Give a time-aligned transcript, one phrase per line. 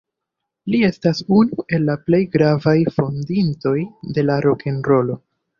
[0.75, 3.77] Li estas unu el la plej gravaj fondintoj
[4.17, 5.21] de la rokenrolo.